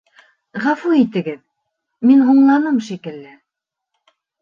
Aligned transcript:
Ғәфү 0.63 0.93
итегеҙ, 1.01 1.37
мин 2.09 2.27
һуңланым 2.33 2.83
шикелле 2.91 3.39